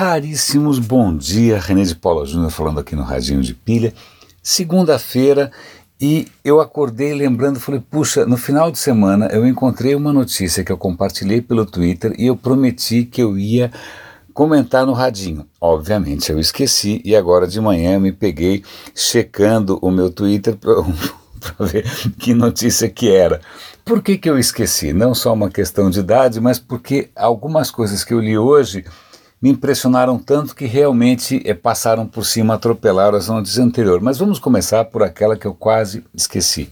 [0.00, 3.92] raríssimos bom dia, René de Paula Júnior falando aqui no Radinho de Pilha.
[4.42, 5.52] Segunda-feira
[6.00, 10.72] e eu acordei lembrando, falei, puxa, no final de semana eu encontrei uma notícia que
[10.72, 13.70] eu compartilhei pelo Twitter e eu prometi que eu ia
[14.32, 15.46] comentar no radinho.
[15.60, 18.64] Obviamente eu esqueci e agora de manhã eu me peguei
[18.94, 20.80] checando o meu Twitter para
[21.66, 21.84] ver
[22.18, 23.42] que notícia que era.
[23.84, 24.94] Por que, que eu esqueci?
[24.94, 28.82] Não só uma questão de idade, mas porque algumas coisas que eu li hoje
[29.40, 34.02] me impressionaram tanto que realmente é, passaram por cima, atropelaram as notícias anteriores.
[34.02, 36.70] Mas vamos começar por aquela que eu quase esqueci.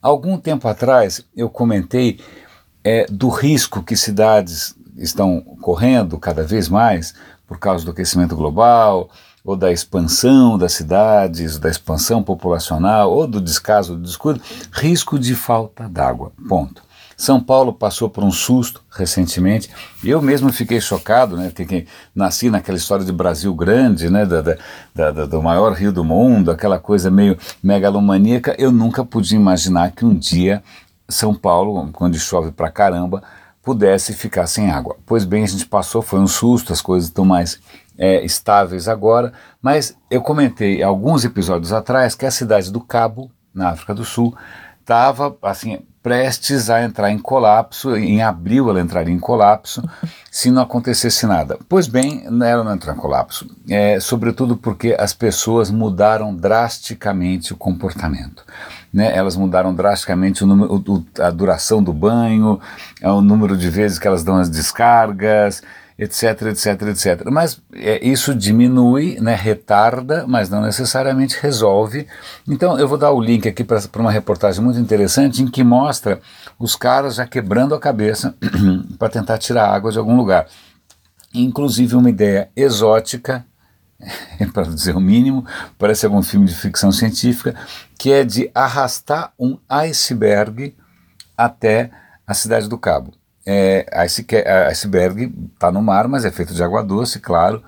[0.00, 2.18] Algum tempo atrás eu comentei
[2.82, 7.14] é, do risco que cidades estão correndo cada vez mais
[7.46, 9.08] por causa do aquecimento global,
[9.44, 14.40] ou da expansão das cidades, da expansão populacional, ou do descaso, do descuido,
[14.70, 16.32] risco de falta d'água.
[16.48, 16.82] Ponto.
[17.22, 19.70] São Paulo passou por um susto recentemente.
[20.02, 21.52] Eu mesmo fiquei chocado, né?
[21.54, 24.26] Porque nasci naquela história de Brasil grande, né?
[24.26, 28.56] Da, da, da, do maior rio do mundo, aquela coisa meio megalomaníaca.
[28.58, 30.64] Eu nunca podia imaginar que um dia
[31.08, 33.22] São Paulo, quando chove pra caramba,
[33.62, 34.96] pudesse ficar sem água.
[35.06, 37.60] Pois bem, a gente passou, foi um susto, as coisas estão mais
[37.96, 43.68] é, estáveis agora, mas eu comentei alguns episódios atrás que a cidade do Cabo, na
[43.68, 44.36] África do Sul,
[44.80, 49.82] estava assim prestes a entrar em colapso, em abril ela entraria em colapso,
[50.30, 51.58] se não acontecesse nada.
[51.68, 57.56] Pois bem, ela não entrou em colapso, é, sobretudo porque as pessoas mudaram drasticamente o
[57.56, 58.44] comportamento.
[58.92, 59.16] Né?
[59.16, 62.60] Elas mudaram drasticamente o número, o, a duração do banho,
[63.02, 65.62] o número de vezes que elas dão as descargas,
[66.02, 67.22] etc, etc, etc.
[67.30, 72.06] Mas é, isso diminui, né, retarda, mas não necessariamente resolve.
[72.46, 76.20] Então eu vou dar o link aqui para uma reportagem muito interessante em que mostra
[76.58, 78.34] os caras já quebrando a cabeça
[78.98, 80.46] para tentar tirar água de algum lugar.
[81.32, 83.46] Inclusive uma ideia exótica,
[84.52, 85.46] para dizer o mínimo,
[85.78, 87.54] parece algum filme de ficção científica,
[87.98, 90.74] que é de arrastar um iceberg
[91.36, 91.90] até
[92.26, 93.12] a cidade do Cabo.
[93.44, 93.86] É,
[94.70, 97.62] iceberg está no mar, mas é feito de água doce, claro.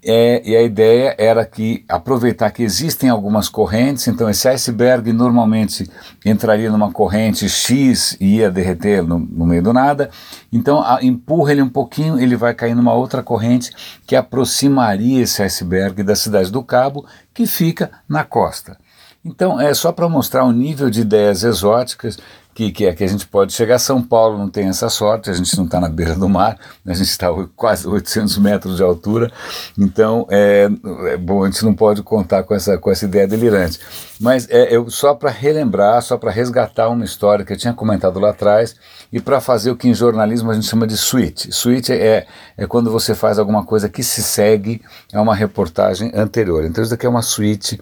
[0.00, 5.90] É, e a ideia era que aproveitar que existem algumas correntes, então esse iceberg normalmente
[6.24, 10.08] entraria numa corrente X e ia derreter no, no meio do nada,
[10.52, 13.72] então a, empurra ele um pouquinho, ele vai cair numa outra corrente
[14.06, 17.04] que aproximaria esse iceberg da cidade do Cabo,
[17.34, 18.78] que fica na costa.
[19.24, 22.18] Então é só para mostrar o nível de ideias exóticas
[22.58, 23.78] que, que, é que a gente pode chegar.
[23.78, 26.92] São Paulo não tem essa sorte, a gente não está na beira do mar, a
[26.92, 29.30] gente está quase 800 metros de altura,
[29.78, 30.68] então é,
[31.06, 33.78] é, bom, a gente não pode contar com essa, com essa ideia delirante.
[34.18, 38.18] Mas é, eu, só para relembrar, só para resgatar uma história que eu tinha comentado
[38.18, 38.74] lá atrás
[39.12, 41.46] e para fazer o que em jornalismo a gente chama de switch.
[41.52, 42.26] Switch é,
[42.56, 44.82] é quando você faz alguma coisa que se segue
[45.14, 46.64] a uma reportagem anterior.
[46.64, 47.74] Então isso daqui é uma switch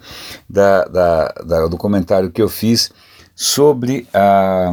[0.47, 2.91] da, da, da do comentário que eu fiz
[3.39, 4.71] sobre a,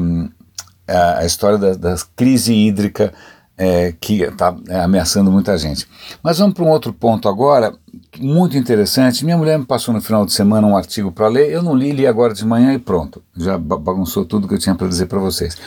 [0.88, 3.12] a, a história da, da, crise hídrica
[3.58, 5.86] é, que está é, ameaçando muita gente.
[6.22, 7.76] Mas vamos para um outro ponto agora,
[8.18, 9.22] muito interessante.
[9.22, 11.92] Minha mulher me passou no final de semana um artigo para ler, eu não li,
[11.92, 15.18] li agora de manhã e pronto, já bagunçou tudo que eu tinha para dizer para
[15.18, 15.58] vocês.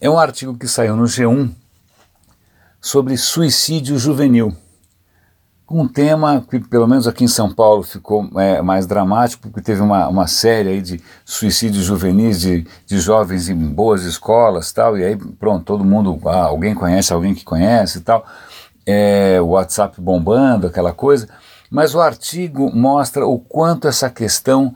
[0.00, 1.48] É um artigo que saiu no G1
[2.80, 4.52] sobre suicídio juvenil
[5.80, 9.80] um tema que, pelo menos aqui em São Paulo, ficou é, mais dramático, porque teve
[9.80, 15.04] uma, uma série aí de suicídios juvenis de, de jovens em boas escolas tal, e
[15.04, 18.24] aí pronto, todo mundo, ah, alguém conhece alguém que conhece e tal,
[18.86, 21.28] é, o WhatsApp bombando, aquela coisa,
[21.70, 24.74] mas o artigo mostra o quanto essa questão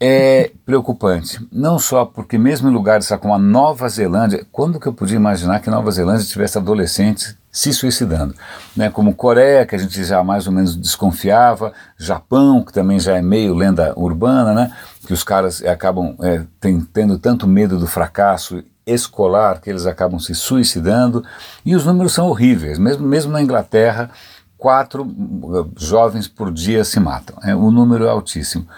[0.00, 1.46] é preocupante.
[1.52, 5.60] Não só porque mesmo em lugares como a Nova Zelândia, quando que eu podia imaginar
[5.60, 8.34] que Nova Zelândia tivesse adolescentes se suicidando,
[8.76, 8.88] né?
[8.88, 13.22] Como Coreia, que a gente já mais ou menos desconfiava, Japão, que também já é
[13.22, 14.72] meio lenda urbana, né?
[15.06, 20.18] Que os caras acabam é, tem, tendo tanto medo do fracasso escolar que eles acabam
[20.18, 21.24] se suicidando
[21.64, 22.78] e os números são horríveis.
[22.78, 24.10] Mesmo mesmo na Inglaterra,
[24.60, 27.36] quatro uh, jovens por dia se matam.
[27.42, 28.68] É, o número é altíssimo.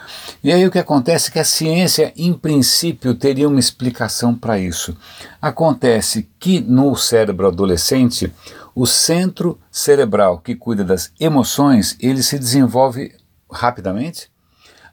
[0.42, 4.58] E aí o que acontece é que a ciência, em princípio, teria uma explicação para
[4.58, 4.96] isso.
[5.40, 8.32] Acontece que no cérebro adolescente
[8.74, 13.14] o centro cerebral que cuida das emoções, ele se desenvolve
[13.50, 14.30] rapidamente,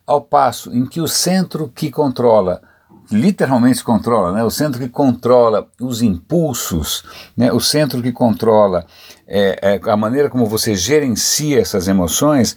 [0.05, 2.61] ao passo em que o centro que controla,
[3.11, 7.03] literalmente controla, né, o centro que controla os impulsos,
[7.35, 8.85] né, o centro que controla
[9.27, 12.55] é, é, a maneira como você gerencia essas emoções,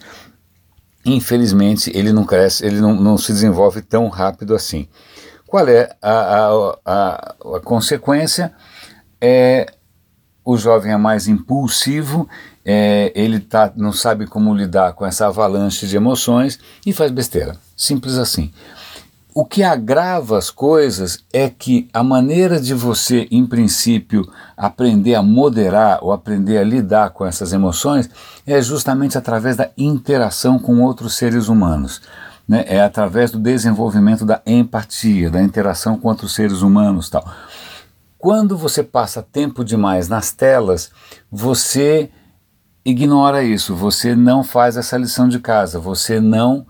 [1.05, 4.87] infelizmente ele não cresce, ele não, não se desenvolve tão rápido assim.
[5.47, 8.53] Qual é a, a, a, a consequência?
[9.21, 9.67] É
[10.45, 12.27] o jovem é mais impulsivo
[12.65, 17.57] é, ele tá, não sabe como lidar com essa avalanche de emoções e faz besteira.
[17.75, 18.51] Simples assim.
[19.35, 25.23] O que agrava as coisas é que a maneira de você, em princípio, aprender a
[25.23, 28.07] moderar ou aprender a lidar com essas emoções
[28.45, 31.99] é justamente através da interação com outros seres humanos.
[32.47, 32.63] Né?
[32.67, 37.27] É através do desenvolvimento da empatia, da interação com outros seres humanos tal.
[38.19, 40.91] Quando você passa tempo demais nas telas,
[41.31, 42.11] você
[42.85, 46.67] ignora isso, você não faz essa lição de casa, você não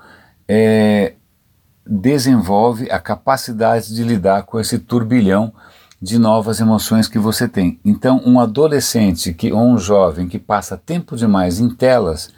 [0.48, 1.14] é,
[1.86, 5.54] desenvolve a capacidade de lidar com esse turbilhão
[6.02, 7.80] de novas emoções que você tem.
[7.84, 12.30] Então, um adolescente que, ou um jovem que passa tempo demais em telas,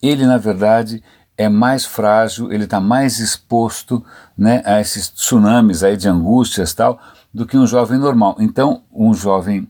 [0.00, 1.02] ele na verdade
[1.36, 4.04] é mais frágil, ele está mais exposto
[4.36, 7.00] né, a esses tsunamis aí de angústias tal,
[7.32, 8.36] do que um jovem normal.
[8.38, 9.68] Então, um jovem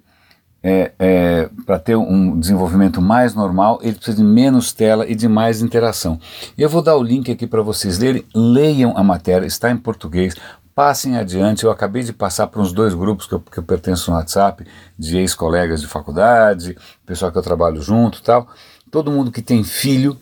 [0.62, 5.26] é, é, para ter um desenvolvimento mais normal, ele precisa de menos tela e de
[5.29, 6.19] mais interação.
[6.56, 10.37] Eu vou dar o link aqui para vocês lerem, leiam a matéria, está em português,
[10.75, 11.64] passem adiante.
[11.64, 14.64] Eu acabei de passar para uns dois grupos que eu, que eu pertenço no WhatsApp,
[14.97, 18.47] de ex-colegas de faculdade, pessoal que eu trabalho junto tal.
[18.91, 20.17] Todo mundo que tem filho,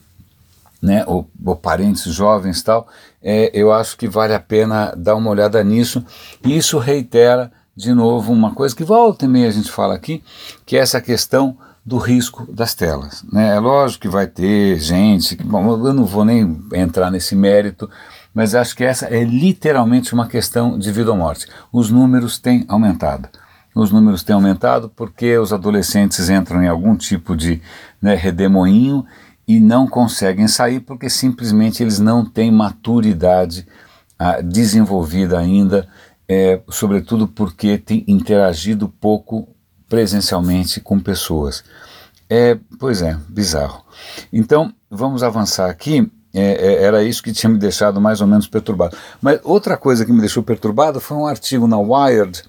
[0.81, 2.89] né, ou, ou parentes jovens tal,
[3.23, 6.03] é, eu acho que vale a pena dar uma olhada nisso.
[6.43, 10.23] Isso reitera de novo uma coisa que volta e meia a gente fala aqui,
[10.67, 13.25] que é essa questão do risco das telas.
[13.33, 13.57] Né?
[13.57, 17.89] É lógico que vai ter gente, que, bom, eu não vou nem entrar nesse mérito,
[18.35, 21.47] mas acho que essa é literalmente uma questão de vida ou morte.
[21.73, 23.29] Os números têm aumentado.
[23.75, 27.63] Os números têm aumentado porque os adolescentes entram em algum tipo de
[28.01, 29.07] né, redemoinho
[29.49, 33.67] e não conseguem sair porque simplesmente eles não têm maturidade
[34.19, 35.89] ah, desenvolvida ainda
[36.33, 39.49] é, sobretudo porque tem interagido pouco
[39.89, 41.65] presencialmente com pessoas.
[42.29, 43.85] É, pois é, bizarro.
[44.33, 46.09] Então, vamos avançar aqui.
[46.33, 48.97] É, é, era isso que tinha me deixado mais ou menos perturbado.
[49.21, 52.45] Mas outra coisa que me deixou perturbado foi um artigo na Wired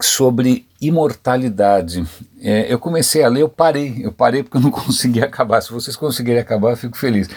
[0.00, 2.06] sobre imortalidade.
[2.40, 5.60] É, eu comecei a ler, eu parei, eu parei porque eu não consegui acabar.
[5.60, 7.28] Se vocês conseguirem acabar, eu fico feliz.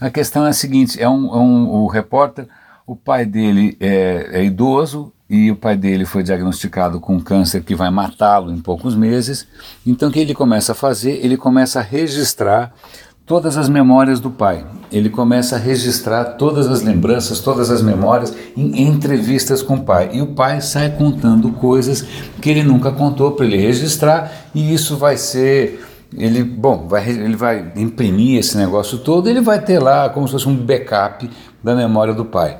[0.00, 2.48] A questão é a seguinte: é um, é um o repórter
[2.90, 7.72] o pai dele é, é idoso e o pai dele foi diagnosticado com câncer que
[7.72, 9.46] vai matá-lo em poucos meses.
[9.86, 11.24] Então, o que ele começa a fazer?
[11.24, 12.74] Ele começa a registrar
[13.24, 14.66] todas as memórias do pai.
[14.90, 20.10] Ele começa a registrar todas as lembranças, todas as memórias em entrevistas com o pai.
[20.12, 22.02] E o pai sai contando coisas
[22.42, 25.86] que ele nunca contou para ele registrar, e isso vai ser
[26.18, 30.32] ele, bom, vai, ele vai imprimir esse negócio todo, ele vai ter lá como se
[30.32, 31.30] fosse um backup
[31.62, 32.58] da memória do pai.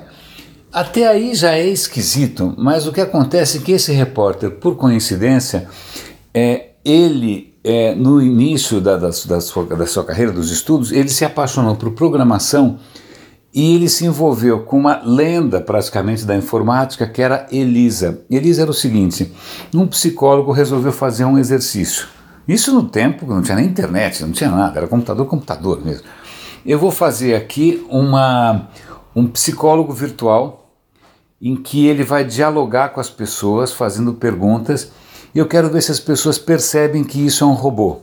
[0.72, 5.68] Até aí já é esquisito, mas o que acontece é que esse repórter, por coincidência,
[6.32, 11.08] é, ele, é, no início da, da, da, sua, da sua carreira, dos estudos, ele
[11.08, 12.78] se apaixonou por programação
[13.52, 18.24] e ele se envolveu com uma lenda praticamente da informática que era Elisa.
[18.30, 19.32] Elisa era o seguinte:
[19.74, 22.06] um psicólogo resolveu fazer um exercício.
[22.46, 26.06] Isso no tempo não tinha nem internet, não tinha nada, era computador, computador mesmo.
[26.64, 28.68] Eu vou fazer aqui uma,
[29.16, 30.59] um psicólogo virtual
[31.40, 34.90] em que ele vai dialogar com as pessoas, fazendo perguntas,
[35.34, 38.00] e eu quero ver se as pessoas percebem que isso é um robô.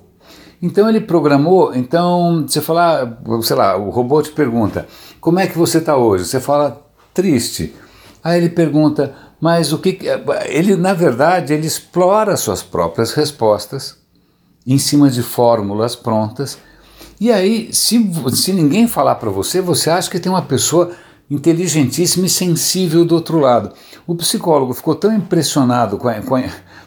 [0.61, 4.87] Então ele programou, então você fala, sei lá, o robô te pergunta,
[5.21, 6.25] como é que você está hoje?
[6.25, 6.81] Você fala,
[7.13, 7.75] triste.
[8.23, 9.99] Aí ele pergunta, mas o que.
[10.45, 13.97] Ele, na verdade, ele explora suas próprias respostas
[14.65, 16.57] em cima de fórmulas prontas.
[17.19, 20.91] E aí, se, se ninguém falar para você, você acha que tem uma pessoa
[21.29, 23.73] inteligentíssimo e sensível do outro lado.
[24.05, 26.43] O psicólogo ficou tão impressionado com a, com a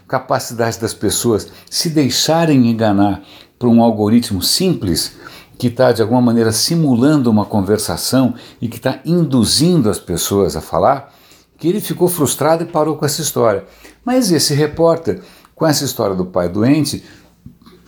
[0.09, 3.23] capacidade das pessoas se deixarem enganar
[3.59, 5.13] por um algoritmo simples
[5.59, 10.61] que está de alguma maneira simulando uma conversação e que está induzindo as pessoas a
[10.63, 11.13] falar,
[11.59, 13.65] que ele ficou frustrado e parou com essa história.
[14.03, 15.21] Mas esse repórter,
[15.55, 17.05] com essa história do pai doente,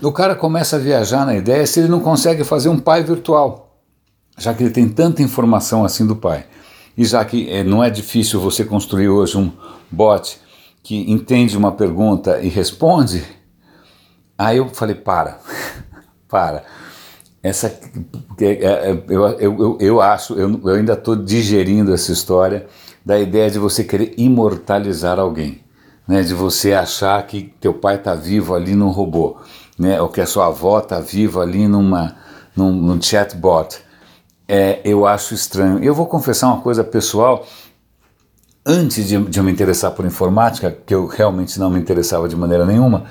[0.03, 3.62] o cara começa a viajar na ideia se ele não consegue fazer um pai virtual
[4.39, 6.47] já que ele tem tanta informação assim do pai,
[6.97, 9.51] e já que é, não é difícil você construir hoje um
[9.91, 10.39] bot
[10.83, 13.25] que entende uma pergunta e responde,
[14.37, 15.39] aí eu falei: para,
[16.29, 16.65] para.
[17.43, 17.67] Essa,
[18.41, 22.69] é, eu, eu, eu, eu acho, eu, eu ainda estou digerindo essa história
[23.05, 25.61] da ideia de você querer imortalizar alguém,
[26.07, 26.23] né?
[26.23, 29.39] de você achar que teu pai está vivo ali num robô,
[29.77, 30.01] né?
[30.01, 32.15] ou que a sua avó está viva ali numa,
[32.55, 33.81] num, num chatbot
[34.49, 35.83] é, eu acho estranho.
[35.83, 37.47] Eu vou confessar uma coisa pessoal.
[38.65, 42.65] Antes de, de me interessar por informática, que eu realmente não me interessava de maneira
[42.65, 43.05] nenhuma,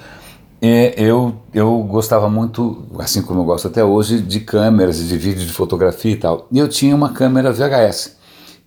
[0.61, 5.45] é, eu, eu gostava muito, assim como eu gosto até hoje, de câmeras, de vídeo,
[5.45, 6.47] de fotografia e tal.
[6.51, 8.15] E eu tinha uma câmera VHS,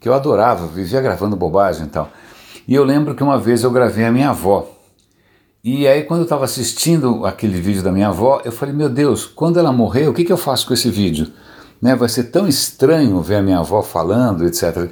[0.01, 2.11] que eu adorava, vivia gravando bobagem e tal.
[2.67, 4.69] E eu lembro que uma vez eu gravei a minha avó.
[5.63, 9.25] E aí, quando eu estava assistindo aquele vídeo da minha avó, eu falei: Meu Deus,
[9.25, 11.29] quando ela morrer, o que, que eu faço com esse vídeo?
[11.85, 14.89] Né, vai ser tão estranho ver a minha avó falando, etc.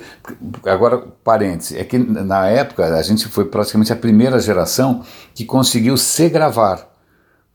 [0.66, 5.02] Agora, parênteses, é que na época a gente foi praticamente a primeira geração
[5.34, 6.86] que conseguiu se gravar.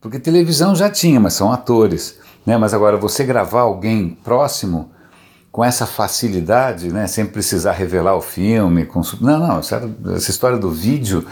[0.00, 2.18] Porque televisão já tinha, mas são atores.
[2.44, 2.58] Né?
[2.58, 4.90] Mas agora você gravar alguém próximo
[5.52, 7.06] com essa facilidade, né?
[7.06, 8.86] sem precisar revelar o filme.
[8.86, 9.02] Com...
[9.20, 11.24] Não, não, essa história do vídeo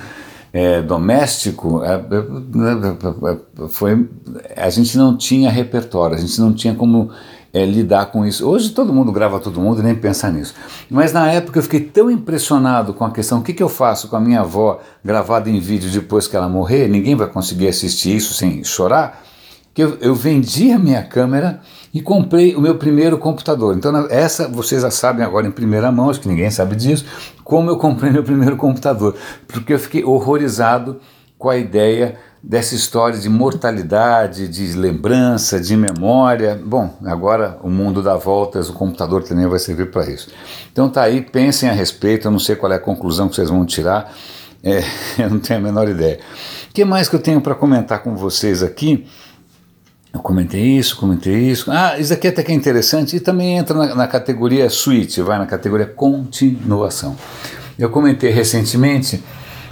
[0.53, 4.09] é, doméstico é, é, é, foi.
[4.57, 7.11] A gente não tinha repertório, a gente não tinha como
[7.57, 8.47] é, lidar com isso.
[8.47, 10.55] Hoje todo mundo grava todo mundo e nem pensa nisso.
[10.91, 14.09] Mas na época eu fiquei tão impressionado com a questão: o que, que eu faço
[14.09, 16.87] com a minha avó gravada em vídeo depois que ela morrer?
[16.87, 19.25] Ninguém vai conseguir assistir isso sem chorar.
[19.73, 21.61] Que eu, eu vendi a minha câmera
[21.95, 23.75] e comprei o meu primeiro computador.
[23.75, 27.07] Então, essa vocês já sabem agora em primeira mão, acho que ninguém sabe disso,
[27.43, 29.15] como eu comprei meu primeiro computador.
[29.49, 31.01] Porque eu fiquei horrorizado
[31.39, 36.61] com a ideia dessa história de mortalidade, de lembrança, de memória.
[36.65, 40.29] Bom, agora o mundo dá voltas, o computador também vai servir para isso.
[40.71, 43.51] Então tá aí, pensem a respeito, eu não sei qual é a conclusão que vocês
[43.51, 44.15] vão tirar,
[44.63, 44.81] é,
[45.19, 46.21] eu não tenho a menor ideia.
[46.71, 49.05] O que mais que eu tenho para comentar com vocês aqui?
[50.15, 51.69] Eu comentei isso, comentei isso.
[51.69, 55.37] Ah, isso aqui até que é interessante e também entra na, na categoria suíte, vai
[55.37, 57.17] na categoria continuação.
[57.77, 59.23] Eu comentei recentemente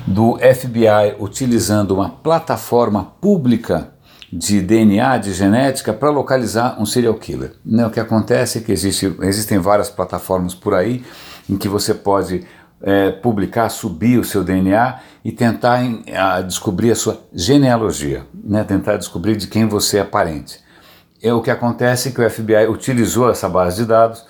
[0.07, 3.93] do FBI utilizando uma plataforma pública
[4.33, 7.53] de DNA, de genética, para localizar um serial killer.
[7.65, 11.05] Né, o que acontece é que existe, existem várias plataformas por aí
[11.49, 12.45] em que você pode
[12.83, 18.63] é, publicar, subir o seu DNA e tentar em, a, descobrir a sua genealogia, né,
[18.65, 20.61] tentar descobrir de quem você é parente.
[21.23, 24.27] É o que acontece é que o FBI utilizou essa base de dados,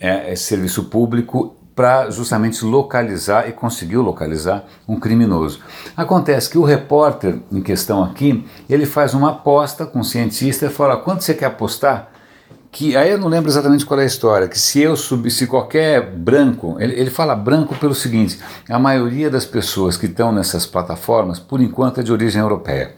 [0.00, 5.60] é, esse serviço público, para justamente localizar e conseguiu localizar um criminoso.
[5.96, 10.68] Acontece que o repórter em questão aqui, ele faz uma aposta com o cientista e
[10.68, 12.10] fala, quanto você quer apostar?
[12.70, 15.46] Que aí eu não lembro exatamente qual é a história, que se eu subir, se
[15.46, 18.38] qualquer branco, ele, ele fala branco pelo seguinte,
[18.68, 22.94] a maioria das pessoas que estão nessas plataformas, por enquanto é de origem europeia.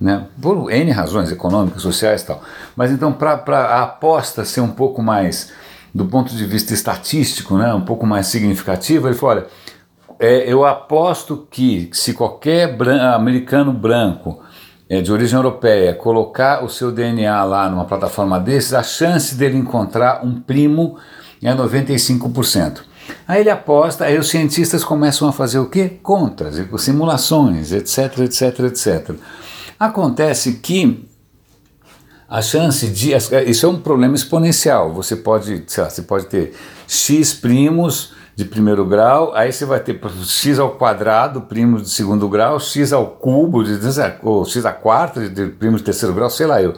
[0.00, 0.26] Né?
[0.40, 2.42] Por N razões econômicas, sociais e tal.
[2.74, 5.52] Mas então, para a aposta ser um pouco mais
[5.94, 9.46] do ponto de vista estatístico, né, um pouco mais significativo, ele falou: olha,
[10.18, 14.40] é, eu aposto que se qualquer bran americano branco
[14.88, 19.56] é, de origem europeia colocar o seu DNA lá numa plataforma desses, a chance dele
[19.56, 20.98] encontrar um primo
[21.42, 22.80] é 95%.
[23.28, 25.98] Aí ele aposta, aí os cientistas começam a fazer o quê?
[26.02, 29.10] Contas, simulações, etc, etc, etc.
[29.78, 31.06] Acontece que
[32.34, 33.12] a chance de.
[33.46, 34.92] Isso é um problema exponencial.
[34.92, 36.52] Você pode, sei lá, você pode ter
[36.88, 42.28] x primos de primeiro grau, aí você vai ter x ao quadrado, primos de segundo
[42.28, 43.78] grau, x ao cubo, de,
[44.24, 46.74] ou x a quarta de primos de terceiro grau, sei lá eu.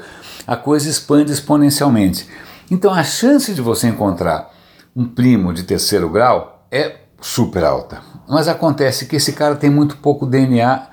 [0.47, 2.29] A coisa expande exponencialmente.
[2.71, 4.51] Então a chance de você encontrar
[4.95, 8.03] um primo de terceiro grau é super alta.
[8.29, 10.87] Mas acontece que esse cara tem muito pouco DNA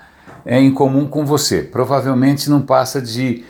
[0.46, 1.64] é, em comum com você.
[1.64, 3.44] Provavelmente não passa de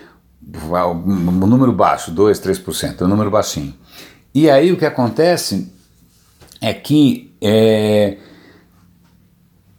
[0.65, 3.73] um número baixo, 2, 3%, é um número baixinho.
[4.33, 5.71] E aí o que acontece
[6.59, 8.17] é que é,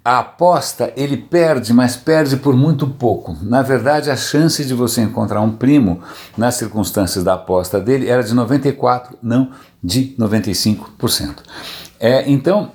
[0.05, 3.37] a aposta ele perde, mas perde por muito pouco.
[3.41, 6.03] Na verdade, a chance de você encontrar um primo
[6.37, 9.51] nas circunstâncias da aposta dele era de 94%, não
[9.83, 11.37] de 95%.
[11.99, 12.71] É, então,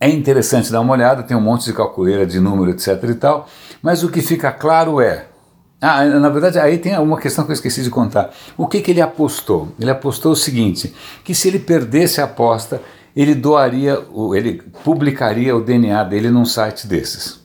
[0.00, 3.48] é interessante dar uma olhada, tem um monte de calculeira de número, etc e tal,
[3.80, 5.29] mas o que fica claro é
[5.80, 8.30] ah, na verdade, aí tem uma questão que eu esqueci de contar.
[8.56, 9.68] O que, que ele apostou?
[9.80, 10.94] Ele apostou o seguinte:
[11.24, 12.82] que se ele perdesse a aposta,
[13.16, 13.98] ele doaria,
[14.36, 17.40] ele publicaria o DNA dele num site desses.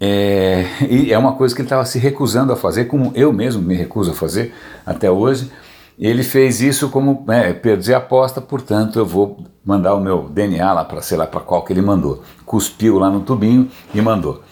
[0.00, 3.62] É, e é uma coisa que ele estava se recusando a fazer, como eu mesmo
[3.62, 5.50] me recuso a fazer até hoje.
[5.98, 7.58] Ele fez isso como é,
[7.94, 11.64] a aposta, portanto eu vou mandar o meu DNA lá para sei lá para qual
[11.64, 12.22] que ele mandou.
[12.44, 14.42] Cuspiu lá no tubinho e mandou.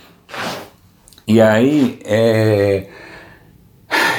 [1.27, 2.87] E aí, é,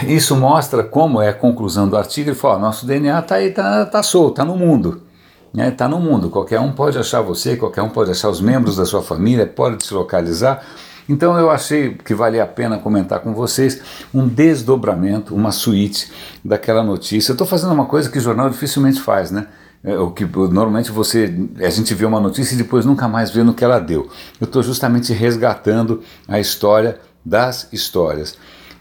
[0.08, 2.30] isso mostra como é a conclusão do artigo.
[2.30, 5.02] Ele fala: nosso DNA está aí, está tá solto, está no mundo.
[5.48, 5.72] Está né?
[5.72, 6.30] Tá no mundo.
[6.30, 9.84] Qualquer um pode achar você, qualquer um pode achar os membros da sua família, pode
[9.86, 10.66] se localizar.
[11.08, 13.80] Então eu achei que valia a pena comentar com vocês
[14.14, 16.12] um desdobramento, uma suíte
[16.44, 17.32] daquela notícia.
[17.32, 19.48] Eu estou fazendo uma coisa que o jornal dificilmente faz, né?
[19.86, 23.44] É, o que normalmente você a gente vê uma notícia e depois nunca mais vê
[23.44, 24.10] no que ela deu.
[24.42, 28.36] Eu estou justamente resgatando a história das histórias.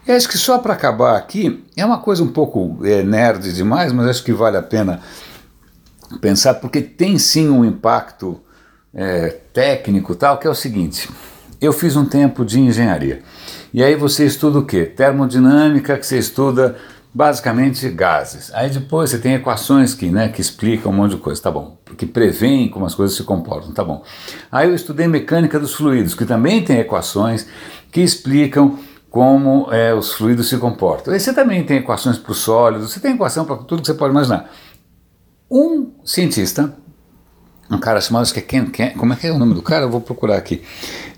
[0.07, 3.93] E acho que só para acabar aqui, é uma coisa um pouco é, nerd demais,
[3.93, 4.99] mas acho que vale a pena
[6.19, 8.39] pensar, porque tem sim um impacto
[8.93, 11.07] é, técnico tal, que é o seguinte:
[11.61, 13.21] eu fiz um tempo de engenharia.
[13.71, 14.85] E aí você estuda o quê?
[14.85, 16.75] Termodinâmica, que você estuda
[17.15, 18.53] basicamente gases.
[18.53, 21.77] Aí depois você tem equações que, né, que explicam um monte de coisa, tá bom.
[21.97, 24.03] Que preveem como as coisas se comportam, tá bom.
[24.51, 27.47] Aí eu estudei mecânica dos fluidos, que também tem equações
[27.89, 28.77] que explicam
[29.09, 31.13] como é, os fluidos se comportam.
[31.13, 33.93] Aí você também tem equações para os sólidos, você tem equação para tudo que você
[33.93, 34.51] pode imaginar.
[35.49, 36.75] Um cientista,
[37.71, 39.85] um cara chamado, que é Ken, Ken, como é que é o nome do cara?
[39.85, 40.61] Eu vou procurar aqui.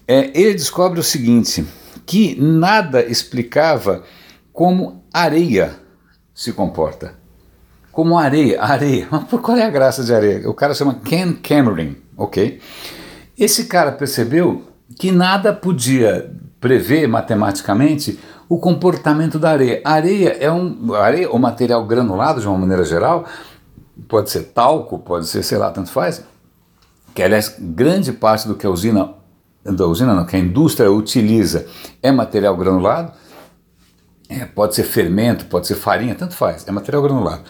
[0.07, 1.65] É, ele descobre o seguinte,
[2.05, 4.03] que nada explicava
[4.53, 5.86] como areia
[6.37, 7.15] se comporta.
[7.91, 9.07] Como areia, areia.
[9.09, 10.47] Mas qual é a graça de areia?
[10.47, 12.61] O cara chama Ken Cameron, ok?
[13.35, 14.61] Esse cara percebeu
[14.99, 19.81] que nada podia prever matematicamente o comportamento da areia.
[19.83, 23.25] A areia é um areia, ou material granulado de uma maneira geral,
[24.07, 26.23] pode ser talco, pode ser, sei lá, tanto faz,
[27.15, 29.09] que aliás, grande parte do que a usina,
[29.63, 31.65] da usina não, que a indústria utiliza
[32.01, 33.11] é material granulado,
[34.29, 37.43] é, pode ser fermento, pode ser farinha, tanto faz, é material granulado.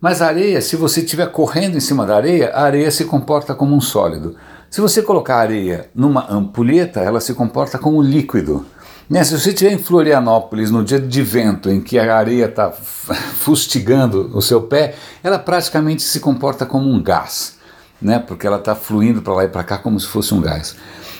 [0.00, 3.54] Mas a areia, se você estiver correndo em cima da areia, a areia se comporta
[3.54, 4.36] como um sólido.
[4.70, 8.64] Se você colocar a areia numa ampulheta, ela se comporta como líquido.
[9.08, 9.24] Né?
[9.24, 12.70] Se você estiver em Florianópolis no dia de vento em que a areia está
[13.40, 17.56] fustigando o seu pé, ela praticamente se comporta como um gás,
[18.00, 18.18] né?
[18.18, 20.76] porque ela está fluindo para lá e para cá como se fosse um gás.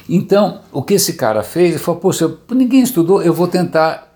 [0.08, 4.07] Então, o que esse cara fez, ele falou, poxa, ninguém estudou, eu vou tentar,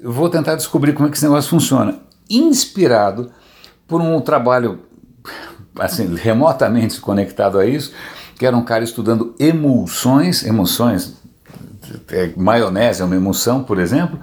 [0.00, 1.98] eu vou tentar descobrir como é que esse negócio funciona.
[2.28, 3.30] Inspirado
[3.86, 4.80] por um trabalho
[5.78, 7.92] assim, remotamente conectado a isso,
[8.38, 11.14] que era um cara estudando emulsões, emulsões,
[12.10, 14.18] é, maionese é uma emulsão, por exemplo,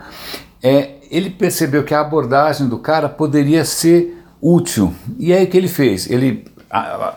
[0.62, 4.94] é, ele percebeu que a abordagem do cara poderia ser útil.
[5.18, 6.10] E aí o que ele fez?
[6.10, 6.46] Ele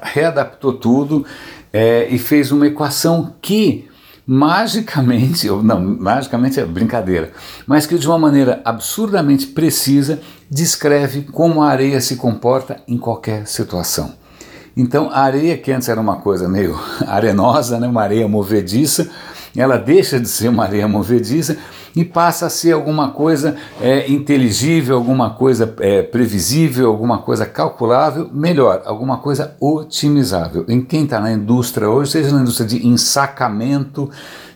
[0.02, 1.24] readaptou tudo
[1.72, 3.88] é, e fez uma equação que
[4.26, 7.30] magicamente, ou não, magicamente é brincadeira,
[7.66, 13.46] mas que de uma maneira absurdamente precisa descreve como a areia se comporta em qualquer
[13.46, 14.14] situação.
[14.76, 19.08] Então a areia que antes era uma coisa meio arenosa, né, uma areia movediça,
[19.56, 21.56] ela deixa de ser uma areia movediça
[21.94, 28.28] e passa a ser alguma coisa é, inteligível, alguma coisa é, previsível, alguma coisa calculável,
[28.32, 30.66] melhor, alguma coisa otimizável.
[30.68, 34.10] Em quem está na indústria hoje, seja na indústria de ensacamento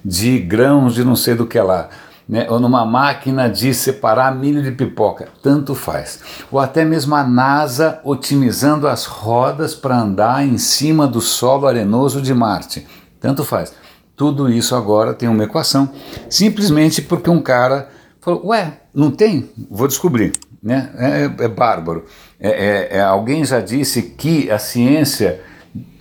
[0.04, 1.88] de grãos de não sei do que lá,
[2.28, 6.20] né, ou numa máquina de separar milho de pipoca, tanto faz.
[6.52, 12.20] Ou até mesmo a NASA otimizando as rodas para andar em cima do solo arenoso
[12.20, 12.86] de Marte,
[13.18, 13.72] tanto faz.
[14.20, 15.88] Tudo isso agora tem uma equação,
[16.28, 17.88] simplesmente porque um cara
[18.20, 19.48] falou: Ué, não tem?
[19.70, 20.32] Vou descobrir.
[20.62, 20.90] Né?
[20.98, 22.04] É, é bárbaro.
[22.38, 25.40] É, é, é alguém já disse que a ciência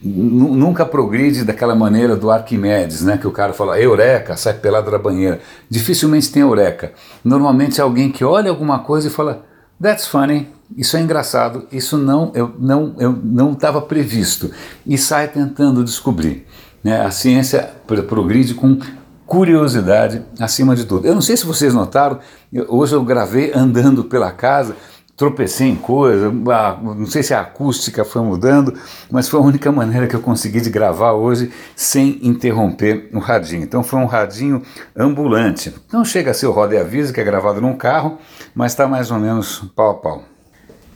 [0.04, 3.18] nunca progride daquela maneira do Arquimedes, né?
[3.18, 5.40] Que o cara fala, eureka, sai pelado da banheira.
[5.70, 6.92] Dificilmente tem eureka.
[7.24, 9.46] Normalmente é alguém que olha alguma coisa e fala,
[9.82, 14.52] that's funny, isso é engraçado, isso não eu não eu não estava previsto
[14.86, 16.46] e sai tentando descobrir.
[16.84, 17.02] Né?
[17.02, 17.72] A ciência
[18.08, 18.80] progride com
[19.26, 21.06] curiosidade acima de tudo.
[21.06, 22.20] Eu não sei se vocês notaram,
[22.68, 24.76] hoje eu gravei andando pela casa
[25.20, 28.74] tropecei em coisa, não sei se a acústica foi mudando,
[29.12, 33.63] mas foi a única maneira que eu consegui de gravar hoje sem interromper o radinho.
[33.63, 34.63] Então foi um radinho
[34.96, 35.76] ambulante.
[35.92, 38.18] Não chega a ser o roda e avisa, que é gravado num carro,
[38.56, 40.24] mas está mais ou menos pau a pau.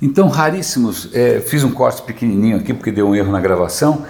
[0.01, 4.05] Então, raríssimos, é, fiz um corte pequenininho aqui porque deu um erro na gravação.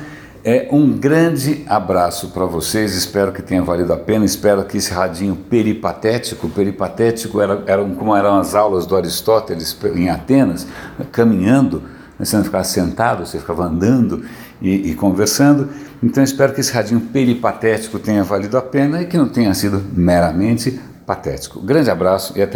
[0.46, 4.92] É um grande abraço para vocês, espero que tenha valido a pena, espero que esse
[4.92, 10.68] radinho peripatético, peripatético era, era como eram as aulas do Aristóteles em Atenas,
[11.14, 11.84] caminhando,
[12.20, 14.26] né, você não ficava sentado, você ficava andando
[14.62, 15.70] e, e conversando,
[16.04, 19.82] então espero que esse radinho peripatético tenha valido a pena e que não tenha sido
[19.94, 21.62] meramente patético.
[21.62, 22.52] Grande abraço e até